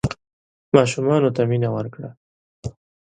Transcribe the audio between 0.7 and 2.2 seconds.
ماشومانو ته مینه ورکړه.